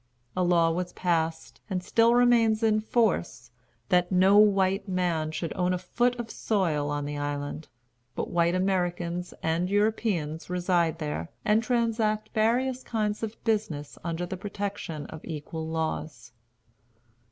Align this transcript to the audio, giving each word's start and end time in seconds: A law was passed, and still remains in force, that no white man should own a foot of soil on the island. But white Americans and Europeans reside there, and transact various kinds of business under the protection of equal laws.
A 0.35 0.41
law 0.43 0.71
was 0.71 0.93
passed, 0.93 1.61
and 1.69 1.83
still 1.83 2.15
remains 2.15 2.63
in 2.63 2.79
force, 2.79 3.51
that 3.89 4.11
no 4.11 4.35
white 4.39 4.87
man 4.89 5.29
should 5.29 5.53
own 5.55 5.73
a 5.73 5.77
foot 5.77 6.15
of 6.19 6.31
soil 6.31 6.89
on 6.89 7.05
the 7.05 7.17
island. 7.19 7.67
But 8.15 8.31
white 8.31 8.55
Americans 8.55 9.31
and 9.43 9.69
Europeans 9.69 10.49
reside 10.49 10.97
there, 10.97 11.29
and 11.45 11.61
transact 11.61 12.29
various 12.33 12.81
kinds 12.81 13.21
of 13.21 13.37
business 13.43 13.99
under 14.03 14.25
the 14.25 14.37
protection 14.37 15.05
of 15.05 15.23
equal 15.23 15.67
laws. 15.67 16.31